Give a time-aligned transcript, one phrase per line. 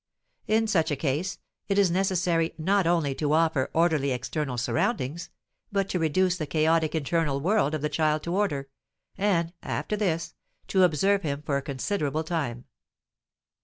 [0.47, 5.29] In such a case it is necessary not only to offer orderly external surroundings,
[5.71, 8.67] but to reduce the chaotic internal world of the child to order,
[9.15, 10.33] and, after this,
[10.69, 12.65] to observe him for a considerable time.